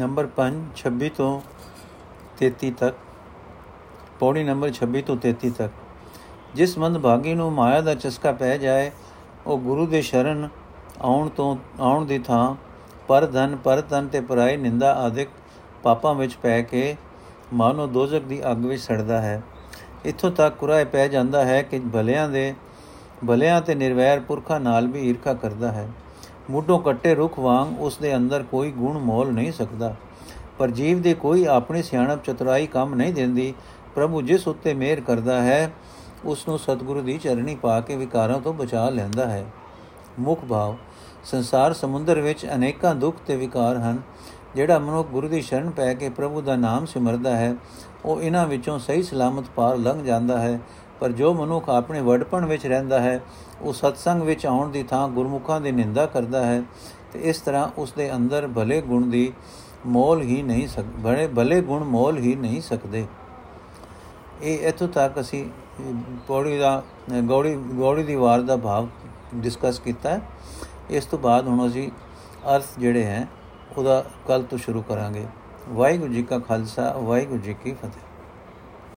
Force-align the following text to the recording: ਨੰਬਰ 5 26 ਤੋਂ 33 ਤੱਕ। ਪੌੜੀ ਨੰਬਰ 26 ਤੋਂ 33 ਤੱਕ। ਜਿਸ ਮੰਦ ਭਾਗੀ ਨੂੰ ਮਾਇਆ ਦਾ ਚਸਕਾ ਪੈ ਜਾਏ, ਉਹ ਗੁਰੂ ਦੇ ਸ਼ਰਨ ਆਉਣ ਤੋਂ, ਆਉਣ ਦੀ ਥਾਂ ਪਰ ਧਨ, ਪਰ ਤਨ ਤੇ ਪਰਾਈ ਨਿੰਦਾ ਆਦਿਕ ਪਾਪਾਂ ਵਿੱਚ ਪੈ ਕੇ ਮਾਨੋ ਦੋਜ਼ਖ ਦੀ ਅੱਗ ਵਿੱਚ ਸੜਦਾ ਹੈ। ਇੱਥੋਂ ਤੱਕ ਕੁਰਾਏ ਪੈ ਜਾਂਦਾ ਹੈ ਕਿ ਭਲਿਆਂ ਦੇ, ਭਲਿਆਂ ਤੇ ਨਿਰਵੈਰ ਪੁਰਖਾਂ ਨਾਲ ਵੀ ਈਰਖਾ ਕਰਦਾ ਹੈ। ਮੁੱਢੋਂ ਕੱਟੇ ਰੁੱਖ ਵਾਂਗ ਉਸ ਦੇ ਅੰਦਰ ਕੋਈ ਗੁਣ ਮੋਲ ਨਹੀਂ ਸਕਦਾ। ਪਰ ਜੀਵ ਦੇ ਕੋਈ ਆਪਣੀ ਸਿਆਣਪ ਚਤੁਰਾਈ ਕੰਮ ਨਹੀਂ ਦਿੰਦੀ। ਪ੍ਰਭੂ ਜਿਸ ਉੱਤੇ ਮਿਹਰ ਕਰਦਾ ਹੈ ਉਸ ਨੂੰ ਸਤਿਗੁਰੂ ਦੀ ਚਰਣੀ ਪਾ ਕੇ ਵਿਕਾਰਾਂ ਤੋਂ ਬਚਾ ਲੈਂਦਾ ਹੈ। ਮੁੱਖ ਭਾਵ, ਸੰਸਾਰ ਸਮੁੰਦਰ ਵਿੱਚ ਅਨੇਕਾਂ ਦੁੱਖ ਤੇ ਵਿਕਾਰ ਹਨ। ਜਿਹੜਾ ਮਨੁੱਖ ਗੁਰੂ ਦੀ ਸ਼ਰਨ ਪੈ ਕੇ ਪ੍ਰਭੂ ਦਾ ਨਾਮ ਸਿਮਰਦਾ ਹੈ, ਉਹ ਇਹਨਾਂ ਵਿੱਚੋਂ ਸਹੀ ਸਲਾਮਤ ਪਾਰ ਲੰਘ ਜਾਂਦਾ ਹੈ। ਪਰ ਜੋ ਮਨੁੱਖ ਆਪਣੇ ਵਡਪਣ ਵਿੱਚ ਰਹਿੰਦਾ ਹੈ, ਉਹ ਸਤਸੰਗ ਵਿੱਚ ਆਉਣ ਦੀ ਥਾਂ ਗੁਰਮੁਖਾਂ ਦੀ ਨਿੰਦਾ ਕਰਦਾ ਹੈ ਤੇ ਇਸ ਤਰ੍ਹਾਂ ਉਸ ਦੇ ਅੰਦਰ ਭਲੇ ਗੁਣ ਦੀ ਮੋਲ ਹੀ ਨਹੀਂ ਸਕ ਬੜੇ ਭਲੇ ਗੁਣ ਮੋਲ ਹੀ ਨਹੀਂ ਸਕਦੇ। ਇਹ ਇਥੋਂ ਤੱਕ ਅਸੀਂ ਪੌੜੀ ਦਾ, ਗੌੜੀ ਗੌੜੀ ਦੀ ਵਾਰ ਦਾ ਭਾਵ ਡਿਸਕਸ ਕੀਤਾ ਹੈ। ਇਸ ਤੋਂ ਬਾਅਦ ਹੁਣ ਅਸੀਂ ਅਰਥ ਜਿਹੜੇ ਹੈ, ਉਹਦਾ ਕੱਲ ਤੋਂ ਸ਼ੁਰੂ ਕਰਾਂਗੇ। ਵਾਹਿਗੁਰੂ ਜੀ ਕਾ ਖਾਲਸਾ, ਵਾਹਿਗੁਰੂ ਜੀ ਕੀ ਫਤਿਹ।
ਨੰਬਰ 0.00 0.26
5 0.26 0.56
26 0.76 1.08
ਤੋਂ 1.08 1.40
33 2.38 2.70
ਤੱਕ। 2.70 2.96
ਪੌੜੀ 4.20 4.44
ਨੰਬਰ 4.44 4.72
26 4.72 5.02
ਤੋਂ 5.02 5.16
33 5.16 5.50
ਤੱਕ। 5.50 5.72
ਜਿਸ 6.54 6.78
ਮੰਦ 6.78 6.98
ਭਾਗੀ 6.98 7.34
ਨੂੰ 7.34 7.52
ਮਾਇਆ 7.52 7.80
ਦਾ 7.80 7.94
ਚਸਕਾ 7.94 8.32
ਪੈ 8.32 8.58
ਜਾਏ, 8.58 8.90
ਉਹ 9.46 9.58
ਗੁਰੂ 9.58 9.86
ਦੇ 9.86 10.02
ਸ਼ਰਨ 10.02 10.48
ਆਉਣ 11.00 11.28
ਤੋਂ, 11.28 11.56
ਆਉਣ 11.80 12.06
ਦੀ 12.06 12.18
ਥਾਂ 12.18 12.54
ਪਰ 13.08 13.26
ਧਨ, 13.26 13.56
ਪਰ 13.56 13.80
ਤਨ 13.80 14.08
ਤੇ 14.08 14.20
ਪਰਾਈ 14.20 14.56
ਨਿੰਦਾ 14.56 14.94
ਆਦਿਕ 14.94 15.28
ਪਾਪਾਂ 15.82 16.14
ਵਿੱਚ 16.14 16.36
ਪੈ 16.36 16.62
ਕੇ 16.62 16.96
ਮਾਨੋ 17.52 17.86
ਦੋਜ਼ਖ 17.86 18.22
ਦੀ 18.22 18.50
ਅੱਗ 18.50 18.64
ਵਿੱਚ 18.66 18.82
ਸੜਦਾ 18.82 19.20
ਹੈ। 19.20 19.42
ਇੱਥੋਂ 20.04 20.30
ਤੱਕ 20.30 20.56
ਕੁਰਾਏ 20.56 20.84
ਪੈ 20.84 21.08
ਜਾਂਦਾ 21.08 21.44
ਹੈ 21.44 21.62
ਕਿ 21.62 21.80
ਭਲਿਆਂ 21.80 22.28
ਦੇ, 22.28 22.54
ਭਲਿਆਂ 23.26 23.60
ਤੇ 23.60 23.74
ਨਿਰਵੈਰ 23.74 24.20
ਪੁਰਖਾਂ 24.20 24.60
ਨਾਲ 24.60 24.86
ਵੀ 24.86 25.00
ਈਰਖਾ 25.00 25.34
ਕਰਦਾ 25.34 25.72
ਹੈ। 25.72 25.88
ਮੁੱਢੋਂ 26.50 26.78
ਕੱਟੇ 26.78 27.14
ਰੁੱਖ 27.14 27.38
ਵਾਂਗ 27.38 27.80
ਉਸ 27.80 27.96
ਦੇ 27.96 28.16
ਅੰਦਰ 28.16 28.42
ਕੋਈ 28.42 28.70
ਗੁਣ 28.70 28.98
ਮੋਲ 28.98 29.32
ਨਹੀਂ 29.32 29.52
ਸਕਦਾ। 29.52 29.94
ਪਰ 30.58 30.70
ਜੀਵ 30.70 31.02
ਦੇ 31.02 31.14
ਕੋਈ 31.14 31.44
ਆਪਣੀ 31.44 31.82
ਸਿਆਣਪ 31.82 32.24
ਚਤੁਰਾਈ 32.24 32.66
ਕੰਮ 32.66 32.94
ਨਹੀਂ 32.94 33.12
ਦਿੰਦੀ। 33.14 33.54
ਪ੍ਰਭੂ 33.94 34.22
ਜਿਸ 34.22 34.48
ਉੱਤੇ 34.48 34.74
ਮਿਹਰ 34.74 35.00
ਕਰਦਾ 35.00 35.42
ਹੈ 35.42 35.72
ਉਸ 36.24 36.48
ਨੂੰ 36.48 36.58
ਸਤਿਗੁਰੂ 36.58 37.00
ਦੀ 37.00 37.18
ਚਰਣੀ 37.18 37.54
ਪਾ 37.54 37.80
ਕੇ 37.80 37.96
ਵਿਕਾਰਾਂ 37.96 38.40
ਤੋਂ 38.40 38.54
ਬਚਾ 38.54 38.90
ਲੈਂਦਾ 38.90 39.26
ਹੈ। 39.26 39.44
ਮੁੱਖ 40.18 40.40
ਭਾਵ, 40.44 40.74
ਸੰਸਾਰ 41.24 41.72
ਸਮੁੰਦਰ 41.72 42.20
ਵਿੱਚ 42.20 42.46
ਅਨੇਕਾਂ 42.54 42.94
ਦੁੱਖ 42.94 43.16
ਤੇ 43.26 43.36
ਵਿਕਾਰ 43.36 43.76
ਹਨ। 43.76 43.98
ਜਿਹੜਾ 44.54 44.78
ਮਨੁੱਖ 44.78 45.08
ਗੁਰੂ 45.08 45.28
ਦੀ 45.28 45.40
ਸ਼ਰਨ 45.42 45.70
ਪੈ 45.70 45.94
ਕੇ 45.94 46.08
ਪ੍ਰਭੂ 46.08 46.40
ਦਾ 46.40 46.56
ਨਾਮ 46.56 46.86
ਸਿਮਰਦਾ 46.86 47.36
ਹੈ, 47.36 47.54
ਉਹ 48.04 48.22
ਇਹਨਾਂ 48.22 48.46
ਵਿੱਚੋਂ 48.46 48.78
ਸਹੀ 48.78 49.02
ਸਲਾਮਤ 49.02 49.44
ਪਾਰ 49.56 49.76
ਲੰਘ 49.76 50.04
ਜਾਂਦਾ 50.04 50.40
ਹੈ। 50.40 50.60
ਪਰ 51.00 51.12
ਜੋ 51.12 51.32
ਮਨੁੱਖ 51.34 51.68
ਆਪਣੇ 51.68 52.00
ਵਡਪਣ 52.00 52.44
ਵਿੱਚ 52.44 52.66
ਰਹਿੰਦਾ 52.66 53.00
ਹੈ, 53.00 53.20
ਉਹ 53.62 53.72
ਸਤਸੰਗ 53.72 54.22
ਵਿੱਚ 54.22 54.46
ਆਉਣ 54.46 54.70
ਦੀ 54.70 54.82
ਥਾਂ 54.82 55.08
ਗੁਰਮੁਖਾਂ 55.08 55.60
ਦੀ 55.60 55.72
ਨਿੰਦਾ 55.72 56.06
ਕਰਦਾ 56.06 56.44
ਹੈ 56.46 56.62
ਤੇ 57.12 57.20
ਇਸ 57.20 57.40
ਤਰ੍ਹਾਂ 57.40 57.68
ਉਸ 57.78 57.92
ਦੇ 57.92 58.14
ਅੰਦਰ 58.14 58.46
ਭਲੇ 58.46 58.80
ਗੁਣ 58.80 59.08
ਦੀ 59.10 59.32
ਮੋਲ 59.86 60.22
ਹੀ 60.22 60.42
ਨਹੀਂ 60.42 60.66
ਸਕ 60.68 60.84
ਬੜੇ 60.98 61.26
ਭਲੇ 61.26 61.60
ਗੁਣ 61.60 61.84
ਮੋਲ 61.84 62.18
ਹੀ 62.18 62.34
ਨਹੀਂ 62.34 62.60
ਸਕਦੇ। 62.60 63.06
ਇਹ 64.42 64.66
ਇਥੋਂ 64.68 64.88
ਤੱਕ 64.88 65.20
ਅਸੀਂ 65.20 65.44
ਪੌੜੀ 66.28 66.58
ਦਾ, 66.58 66.82
ਗੌੜੀ 67.24 67.54
ਗੌੜੀ 67.74 68.02
ਦੀ 68.02 68.14
ਵਾਰ 68.14 68.42
ਦਾ 68.42 68.56
ਭਾਵ 68.56 68.88
ਡਿਸਕਸ 69.34 69.78
ਕੀਤਾ 69.78 70.10
ਹੈ। 70.10 70.20
ਇਸ 70.90 71.04
ਤੋਂ 71.04 71.18
ਬਾਅਦ 71.18 71.48
ਹੁਣ 71.48 71.66
ਅਸੀਂ 71.68 71.90
ਅਰਥ 72.54 72.78
ਜਿਹੜੇ 72.78 73.04
ਹੈ, 73.04 73.26
ਉਹਦਾ 73.78 74.04
ਕੱਲ 74.26 74.42
ਤੋਂ 74.42 74.58
ਸ਼ੁਰੂ 74.58 74.82
ਕਰਾਂਗੇ। 74.82 75.24
ਵਾਹਿਗੁਰੂ 75.68 76.12
ਜੀ 76.12 76.22
ਕਾ 76.22 76.38
ਖਾਲਸਾ, 76.38 76.92
ਵਾਹਿਗੁਰੂ 76.96 77.40
ਜੀ 77.40 77.54
ਕੀ 77.54 77.72
ਫਤਿਹ। 77.72 78.15